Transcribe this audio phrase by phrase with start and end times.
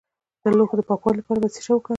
[0.41, 1.89] د لوښو د پاکوالي لپاره باید څه شی وکاروم؟